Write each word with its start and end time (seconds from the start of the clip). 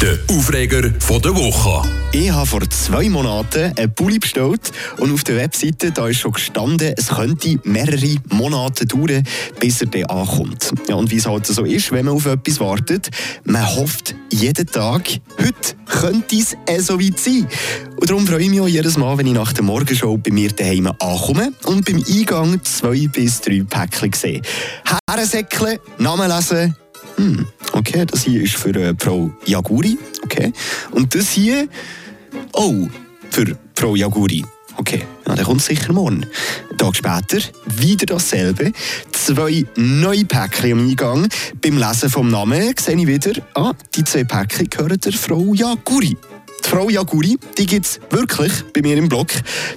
Der 0.00 0.18
Aufreger 0.36 0.90
von 0.98 1.22
der 1.22 1.34
Woche. 1.34 1.88
Ich 2.12 2.30
habe 2.30 2.46
vor 2.46 2.68
zwei 2.70 3.08
Monaten 3.08 3.72
einen 3.76 3.94
Pulli 3.94 4.18
bestellt 4.18 4.72
und 4.98 5.12
auf 5.12 5.22
der 5.22 5.36
Webseite 5.36 5.92
da 5.92 6.08
ist 6.08 6.18
schon 6.18 6.32
gestanden, 6.32 6.94
es 6.96 7.08
könnte 7.08 7.58
mehrere 7.64 8.16
Monate 8.30 8.86
dauern, 8.86 9.22
bis 9.60 9.80
er 9.80 9.88
dann 9.88 10.04
ankommt. 10.04 10.72
Ja, 10.88 10.96
und 10.96 11.10
wie 11.10 11.16
es 11.16 11.26
halt 11.26 11.46
so 11.46 11.64
ist, 11.64 11.92
wenn 11.92 12.06
man 12.06 12.14
auf 12.14 12.26
etwas 12.26 12.58
wartet, 12.58 13.10
man 13.44 13.64
hofft 13.76 14.14
jeden 14.30 14.66
Tag, 14.66 15.02
heute 15.38 15.76
könnte 15.86 16.36
es 16.36 16.56
eh 16.66 16.80
so 16.80 16.98
weit 17.00 17.18
sein. 17.18 17.46
Und 18.00 18.10
darum 18.10 18.26
freue 18.26 18.42
ich 18.42 18.50
mich 18.50 18.60
auch 18.60 18.68
jedes 18.68 18.96
Mal, 18.96 19.16
wenn 19.18 19.26
ich 19.26 19.34
nach 19.34 19.52
der 19.52 19.64
Morgenshow 19.64 20.16
bei 20.16 20.30
mir 20.30 20.50
daheim 20.50 20.86
ankomme 20.86 21.52
und 21.64 21.84
beim 21.84 22.02
Eingang 22.08 22.62
zwei 22.64 23.08
bis 23.08 23.40
drei 23.40 23.62
Päckchen 23.62 24.12
sehe. 24.12 24.42
Herrensäckle, 25.08 25.80
Namen 25.98 26.28
lesen, 26.28 26.76
hm, 27.16 27.46
okay, 27.72 28.04
das 28.04 28.24
hier 28.24 28.42
ist 28.42 28.56
für 28.56 28.74
äh, 28.74 28.94
Frau 28.98 29.30
Jaguri. 29.44 29.98
Okay. 30.22 30.52
Und 30.90 31.14
das 31.14 31.30
hier, 31.30 31.68
oh, 32.52 32.88
für 33.30 33.56
Frau 33.74 33.96
Jaguri. 33.96 34.44
Okay, 34.78 35.02
ja, 35.26 35.34
der 35.34 35.44
kommt 35.44 35.62
sicher 35.62 35.92
morgen. 35.92 36.26
Einen 36.68 36.78
Tag 36.78 36.96
später 36.96 37.38
wieder 37.78 38.06
dasselbe. 38.06 38.72
Zwei 39.12 39.64
neue 39.76 40.26
Päckchen 40.26 40.72
am 40.72 40.88
Eingang. 40.88 41.28
Beim 41.62 41.78
Lesen 41.78 42.10
vom 42.10 42.30
Namen 42.30 42.74
sehe 42.78 42.96
ich 42.96 43.06
wieder, 43.06 43.32
ah, 43.54 43.72
die 43.94 44.04
zwei 44.04 44.24
Päckchen 44.24 44.68
gehören 44.68 45.00
der 45.00 45.12
Frau 45.12 45.54
Jaguri. 45.54 46.16
Die 46.64 46.68
Frau 46.68 46.90
Jaguri, 46.90 47.38
die 47.56 47.66
gibt 47.66 47.86
es 47.86 48.00
wirklich 48.10 48.52
bei 48.74 48.82
mir 48.82 48.98
im 48.98 49.08
Blog. 49.08 49.28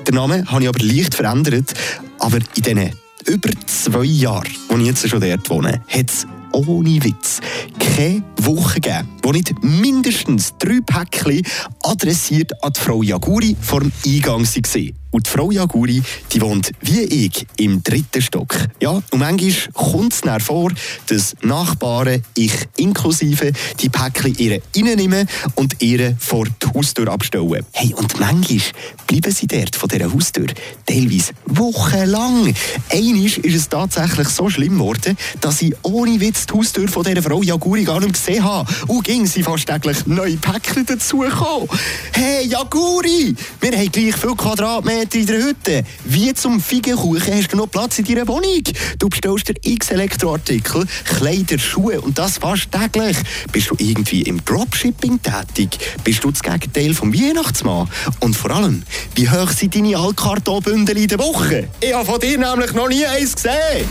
Den 0.05 0.15
Namen 0.15 0.51
habe 0.51 0.63
ich 0.63 0.69
aber 0.69 0.83
leicht 0.83 1.15
verändert. 1.15 1.73
Aber 2.19 2.37
in 2.37 2.43
diesen 2.57 2.91
über 3.25 3.49
zwei 3.67 4.03
Jahren, 4.03 4.51
wo 4.67 4.77
ich 4.77 4.85
jetzt 4.87 5.07
schon 5.07 5.21
dort 5.21 5.49
wohne, 5.49 5.81
hat 5.87 6.09
es 6.09 6.27
ohne 6.53 7.03
Witz 7.03 7.39
keine 7.79 8.23
Woche 8.41 8.79
gegeben, 8.79 9.09
wo 9.23 9.31
nicht 9.31 9.53
mindestens 9.63 10.53
drei 10.57 10.79
Päckchen 10.85 11.43
adressiert 11.83 12.51
an 12.63 12.73
die 12.73 12.79
Frau 12.79 13.01
Jaguri 13.03 13.55
vor 13.59 13.81
dem 13.81 13.91
Eingang 14.05 14.45
waren. 14.45 14.93
Und 15.11 15.25
die 15.25 15.29
Frau 15.31 15.49
Jaguri, 15.49 16.03
die 16.31 16.41
wohnt 16.41 16.71
wie 16.81 17.01
ich 17.01 17.47
im 17.57 17.81
dritten 17.81 18.21
Stock. 18.21 18.55
Ja, 18.79 18.91
und 18.91 19.19
manchmal 19.19 19.53
kommt 19.73 20.13
es 20.13 20.43
vor, 20.43 20.71
dass 21.07 21.35
Nachbarn, 21.41 22.21
ich 22.35 22.53
inklusive, 22.77 23.51
die 23.79 23.89
Päckchen 23.89 24.35
ihre 24.35 24.61
reinnehmen 24.75 25.27
und 25.55 25.81
ihre 25.81 26.15
vor 26.19 26.45
die 26.45 26.67
Haustür 26.75 27.07
abstellen. 27.07 27.65
Hey, 27.71 27.93
und 27.95 28.19
manchmal 28.19 28.61
bleiben 29.07 29.31
sie 29.31 29.47
dort 29.47 29.75
von 29.75 29.89
dieser 29.89 30.13
Haustür 30.13 30.47
teilweise 30.85 31.33
wochenlang. 31.47 32.53
Einmal 32.91 33.25
ist 33.25 33.45
es 33.45 33.69
tatsächlich 33.69 34.27
so 34.27 34.49
schlimm 34.49 34.73
geworden, 34.73 35.17
dass 35.41 35.61
ich 35.63 35.73
ohne 35.81 36.19
Witz 36.19 36.45
die 36.45 36.53
Haustür 36.53 36.87
von 36.87 37.03
dieser 37.03 37.23
Frau 37.23 37.41
Jaguri 37.41 37.83
gar 37.83 37.99
nicht 37.99 38.13
gesehen 38.13 38.43
habe. 38.43 38.71
Und 38.87 39.05
ging 39.05 39.25
sie 39.25 39.41
fast 39.41 39.67
täglich 39.67 40.05
neue 40.05 40.37
Päckchen 40.37 40.85
dazugekommen. 40.85 41.67
Hey, 42.13 42.45
Jaguri! 42.47 43.35
Wir 43.59 43.71
haben 43.71 43.91
gleich 43.91 44.15
viel 44.15 44.35
Quadratmeter 44.35 44.98
Quadratmeter 44.99 45.19
in 45.19 45.25
der 45.25 45.37
Hütte. 45.37 45.83
Wie 46.05 46.33
zum 46.33 46.59
Feigenkuchen 46.59 47.33
hast 47.33 47.53
du 47.53 47.57
noch 47.57 47.67
Platz 47.67 47.99
in 47.99 48.05
deiner 48.05 48.27
Wohnung. 48.27 48.63
Du 48.97 49.09
bestellst 49.09 49.49
dir 49.49 49.55
x 49.63 49.91
Elektroartikel, 49.91 50.85
Kleider, 51.05 51.57
Schuhe 51.57 52.01
und 52.01 52.17
das 52.17 52.37
fast 52.37 52.69
täglich. 52.71 53.17
Bist 53.51 53.69
du 53.69 53.75
irgendwie 53.77 54.23
im 54.23 54.43
Dropshipping 54.43 55.19
tätig? 55.21 55.77
Bist 56.03 56.23
du 56.23 56.31
das 56.31 56.41
Gegenteil 56.41 56.93
vom 56.93 57.13
Weihnachtsmann? 57.13 57.89
Und 58.19 58.35
vor 58.35 58.51
allem, 58.51 58.83
wie 59.15 59.29
hoch 59.29 59.51
sind 59.51 59.75
deine 59.75 59.97
Altkartonbündel 59.97 60.97
in 60.97 61.07
der 61.07 61.19
Woche? 61.19 61.67
Ich 61.79 61.93
habe 61.93 62.05
von 62.05 62.19
dir 62.19 62.37
nämlich 62.37 62.73
noch 62.73 62.89
nie 62.89 63.05
eins 63.05 63.35
gesehen. 63.35 63.85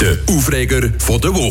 Der 0.00 0.18
Aufreger 0.34 0.90
von 0.98 1.20
der 1.20 1.34
Woche. 1.34 1.48